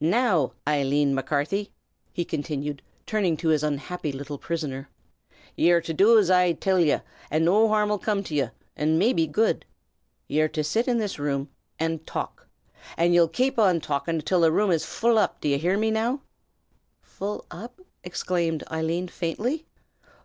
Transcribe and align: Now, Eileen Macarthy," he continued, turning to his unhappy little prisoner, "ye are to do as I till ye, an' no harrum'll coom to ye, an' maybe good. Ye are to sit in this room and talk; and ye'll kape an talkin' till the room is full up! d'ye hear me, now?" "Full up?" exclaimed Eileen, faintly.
Now, 0.00 0.52
Eileen 0.68 1.16
Macarthy," 1.16 1.72
he 2.12 2.24
continued, 2.24 2.80
turning 3.06 3.36
to 3.38 3.48
his 3.48 3.64
unhappy 3.64 4.12
little 4.12 4.38
prisoner, 4.38 4.88
"ye 5.56 5.72
are 5.72 5.80
to 5.80 5.92
do 5.92 6.16
as 6.16 6.30
I 6.30 6.52
till 6.52 6.78
ye, 6.78 6.98
an' 7.28 7.44
no 7.44 7.66
harrum'll 7.68 7.98
coom 7.98 8.22
to 8.22 8.34
ye, 8.36 8.50
an' 8.76 8.98
maybe 8.98 9.26
good. 9.26 9.64
Ye 10.28 10.42
are 10.42 10.48
to 10.50 10.62
sit 10.62 10.86
in 10.86 10.98
this 10.98 11.18
room 11.18 11.48
and 11.76 12.06
talk; 12.06 12.46
and 12.96 13.12
ye'll 13.14 13.26
kape 13.26 13.58
an 13.58 13.80
talkin' 13.80 14.20
till 14.20 14.42
the 14.42 14.52
room 14.52 14.70
is 14.70 14.84
full 14.84 15.18
up! 15.18 15.40
d'ye 15.40 15.56
hear 15.56 15.76
me, 15.76 15.90
now?" 15.90 16.20
"Full 17.02 17.44
up?" 17.50 17.80
exclaimed 18.04 18.62
Eileen, 18.70 19.08
faintly. 19.08 19.66